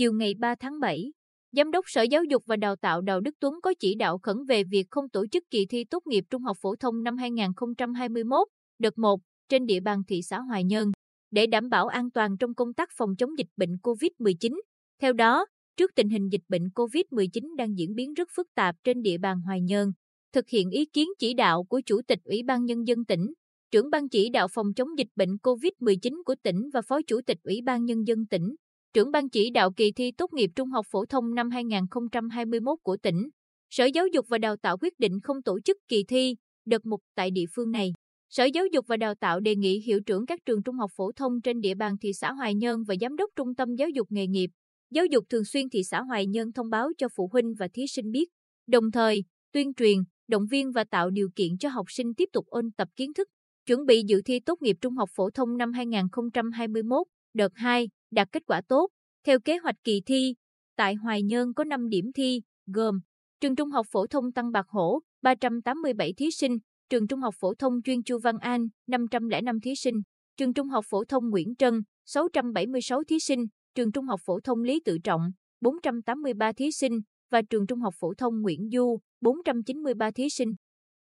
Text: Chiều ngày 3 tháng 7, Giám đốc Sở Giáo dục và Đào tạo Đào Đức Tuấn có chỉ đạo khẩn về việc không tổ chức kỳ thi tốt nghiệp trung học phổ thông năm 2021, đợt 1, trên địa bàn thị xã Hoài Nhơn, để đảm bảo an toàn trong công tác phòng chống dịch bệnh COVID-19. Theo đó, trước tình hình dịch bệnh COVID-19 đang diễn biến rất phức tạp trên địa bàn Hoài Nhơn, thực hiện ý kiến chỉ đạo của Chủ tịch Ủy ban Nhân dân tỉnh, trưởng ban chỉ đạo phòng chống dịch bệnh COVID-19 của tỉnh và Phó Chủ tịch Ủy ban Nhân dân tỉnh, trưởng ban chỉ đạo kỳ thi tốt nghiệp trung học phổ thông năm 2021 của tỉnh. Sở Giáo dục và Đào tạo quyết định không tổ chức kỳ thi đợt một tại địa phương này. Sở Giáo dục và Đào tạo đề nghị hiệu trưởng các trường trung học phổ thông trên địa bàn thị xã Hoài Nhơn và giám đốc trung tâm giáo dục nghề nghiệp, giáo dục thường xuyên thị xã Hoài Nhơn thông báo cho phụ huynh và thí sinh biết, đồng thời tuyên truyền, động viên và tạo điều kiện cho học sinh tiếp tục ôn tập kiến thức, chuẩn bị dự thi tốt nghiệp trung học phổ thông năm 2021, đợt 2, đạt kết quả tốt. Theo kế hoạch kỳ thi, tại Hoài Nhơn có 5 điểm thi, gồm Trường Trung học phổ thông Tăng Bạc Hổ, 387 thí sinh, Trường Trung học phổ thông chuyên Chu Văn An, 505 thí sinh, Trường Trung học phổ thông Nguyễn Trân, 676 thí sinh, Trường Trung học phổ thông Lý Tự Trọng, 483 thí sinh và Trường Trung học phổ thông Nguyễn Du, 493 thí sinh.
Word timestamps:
Chiều 0.00 0.12
ngày 0.12 0.34
3 0.34 0.54
tháng 0.60 0.80
7, 0.80 1.12
Giám 1.52 1.70
đốc 1.70 1.84
Sở 1.88 2.02
Giáo 2.02 2.24
dục 2.24 2.42
và 2.46 2.56
Đào 2.56 2.76
tạo 2.76 3.00
Đào 3.00 3.20
Đức 3.20 3.34
Tuấn 3.40 3.54
có 3.62 3.74
chỉ 3.80 3.94
đạo 3.94 4.18
khẩn 4.18 4.36
về 4.48 4.64
việc 4.64 4.86
không 4.90 5.08
tổ 5.08 5.26
chức 5.32 5.44
kỳ 5.50 5.66
thi 5.66 5.84
tốt 5.84 6.02
nghiệp 6.06 6.24
trung 6.30 6.42
học 6.42 6.56
phổ 6.60 6.76
thông 6.76 7.02
năm 7.02 7.16
2021, 7.16 8.48
đợt 8.78 8.98
1, 8.98 9.20
trên 9.48 9.66
địa 9.66 9.80
bàn 9.80 10.02
thị 10.08 10.22
xã 10.22 10.40
Hoài 10.40 10.64
Nhơn, 10.64 10.92
để 11.30 11.46
đảm 11.46 11.68
bảo 11.68 11.86
an 11.86 12.10
toàn 12.10 12.36
trong 12.38 12.54
công 12.54 12.74
tác 12.74 12.88
phòng 12.96 13.16
chống 13.16 13.38
dịch 13.38 13.46
bệnh 13.56 13.76
COVID-19. 13.82 14.60
Theo 15.00 15.12
đó, 15.12 15.46
trước 15.76 15.90
tình 15.94 16.08
hình 16.08 16.28
dịch 16.32 16.44
bệnh 16.48 16.68
COVID-19 16.74 17.56
đang 17.56 17.78
diễn 17.78 17.94
biến 17.94 18.14
rất 18.14 18.28
phức 18.36 18.46
tạp 18.54 18.76
trên 18.84 19.02
địa 19.02 19.18
bàn 19.18 19.40
Hoài 19.40 19.60
Nhơn, 19.60 19.92
thực 20.32 20.48
hiện 20.48 20.70
ý 20.70 20.86
kiến 20.86 21.08
chỉ 21.18 21.34
đạo 21.34 21.64
của 21.64 21.80
Chủ 21.86 22.00
tịch 22.06 22.18
Ủy 22.24 22.42
ban 22.42 22.64
Nhân 22.64 22.86
dân 22.86 23.04
tỉnh, 23.04 23.32
trưởng 23.70 23.90
ban 23.90 24.08
chỉ 24.08 24.30
đạo 24.30 24.48
phòng 24.48 24.66
chống 24.76 24.88
dịch 24.98 25.10
bệnh 25.16 25.36
COVID-19 25.42 26.22
của 26.24 26.34
tỉnh 26.42 26.70
và 26.72 26.82
Phó 26.82 27.00
Chủ 27.06 27.20
tịch 27.26 27.38
Ủy 27.42 27.60
ban 27.64 27.84
Nhân 27.84 28.06
dân 28.06 28.26
tỉnh, 28.26 28.54
trưởng 28.94 29.10
ban 29.10 29.28
chỉ 29.28 29.50
đạo 29.50 29.70
kỳ 29.76 29.92
thi 29.92 30.12
tốt 30.18 30.32
nghiệp 30.32 30.50
trung 30.56 30.70
học 30.70 30.86
phổ 30.90 31.06
thông 31.06 31.34
năm 31.34 31.50
2021 31.50 32.78
của 32.82 32.96
tỉnh. 32.96 33.28
Sở 33.70 33.84
Giáo 33.84 34.06
dục 34.06 34.26
và 34.28 34.38
Đào 34.38 34.56
tạo 34.56 34.76
quyết 34.80 34.98
định 34.98 35.20
không 35.22 35.42
tổ 35.42 35.60
chức 35.60 35.76
kỳ 35.88 36.04
thi 36.04 36.36
đợt 36.66 36.86
một 36.86 36.98
tại 37.14 37.30
địa 37.30 37.44
phương 37.54 37.70
này. 37.70 37.92
Sở 38.30 38.44
Giáo 38.44 38.66
dục 38.66 38.84
và 38.88 38.96
Đào 38.96 39.14
tạo 39.14 39.40
đề 39.40 39.56
nghị 39.56 39.80
hiệu 39.80 40.00
trưởng 40.06 40.26
các 40.26 40.40
trường 40.46 40.62
trung 40.62 40.74
học 40.74 40.90
phổ 40.96 41.12
thông 41.12 41.40
trên 41.40 41.60
địa 41.60 41.74
bàn 41.74 41.94
thị 42.00 42.12
xã 42.12 42.32
Hoài 42.32 42.54
Nhơn 42.54 42.82
và 42.88 42.94
giám 43.00 43.16
đốc 43.16 43.30
trung 43.36 43.54
tâm 43.54 43.68
giáo 43.74 43.88
dục 43.88 44.06
nghề 44.10 44.26
nghiệp, 44.26 44.50
giáo 44.90 45.06
dục 45.06 45.24
thường 45.28 45.44
xuyên 45.44 45.68
thị 45.68 45.82
xã 45.84 46.02
Hoài 46.02 46.26
Nhơn 46.26 46.52
thông 46.52 46.70
báo 46.70 46.88
cho 46.98 47.08
phụ 47.16 47.28
huynh 47.32 47.54
và 47.58 47.68
thí 47.74 47.86
sinh 47.86 48.10
biết, 48.10 48.28
đồng 48.66 48.90
thời 48.90 49.24
tuyên 49.52 49.74
truyền, 49.74 49.98
động 50.28 50.46
viên 50.50 50.72
và 50.72 50.84
tạo 50.84 51.10
điều 51.10 51.28
kiện 51.36 51.58
cho 51.58 51.68
học 51.68 51.86
sinh 51.88 52.14
tiếp 52.14 52.28
tục 52.32 52.46
ôn 52.46 52.70
tập 52.76 52.88
kiến 52.96 53.14
thức, 53.14 53.28
chuẩn 53.66 53.86
bị 53.86 54.02
dự 54.06 54.22
thi 54.24 54.40
tốt 54.40 54.62
nghiệp 54.62 54.76
trung 54.80 54.96
học 54.96 55.08
phổ 55.14 55.30
thông 55.30 55.56
năm 55.56 55.72
2021, 55.72 57.06
đợt 57.34 57.52
2, 57.54 57.88
đạt 58.10 58.32
kết 58.32 58.42
quả 58.46 58.60
tốt. 58.68 58.88
Theo 59.26 59.40
kế 59.40 59.58
hoạch 59.58 59.76
kỳ 59.84 60.02
thi, 60.06 60.34
tại 60.76 60.94
Hoài 60.94 61.22
Nhơn 61.22 61.54
có 61.54 61.64
5 61.64 61.88
điểm 61.88 62.04
thi, 62.14 62.42
gồm 62.66 63.00
Trường 63.40 63.56
Trung 63.56 63.70
học 63.70 63.86
phổ 63.90 64.06
thông 64.06 64.32
Tăng 64.32 64.52
Bạc 64.52 64.66
Hổ, 64.68 65.00
387 65.22 66.12
thí 66.16 66.30
sinh, 66.30 66.58
Trường 66.90 67.06
Trung 67.06 67.20
học 67.20 67.34
phổ 67.40 67.54
thông 67.54 67.82
chuyên 67.82 68.02
Chu 68.02 68.18
Văn 68.22 68.38
An, 68.38 68.66
505 68.86 69.60
thí 69.60 69.74
sinh, 69.74 69.94
Trường 70.36 70.54
Trung 70.54 70.68
học 70.68 70.84
phổ 70.88 71.04
thông 71.04 71.30
Nguyễn 71.30 71.54
Trân, 71.58 71.82
676 72.06 73.02
thí 73.08 73.18
sinh, 73.20 73.46
Trường 73.74 73.92
Trung 73.92 74.04
học 74.04 74.20
phổ 74.24 74.40
thông 74.40 74.62
Lý 74.62 74.80
Tự 74.84 74.98
Trọng, 75.04 75.30
483 75.60 76.52
thí 76.52 76.70
sinh 76.72 77.00
và 77.30 77.42
Trường 77.50 77.66
Trung 77.66 77.80
học 77.80 77.94
phổ 78.00 78.14
thông 78.14 78.40
Nguyễn 78.42 78.68
Du, 78.72 78.98
493 79.20 80.10
thí 80.10 80.28
sinh. 80.30 80.54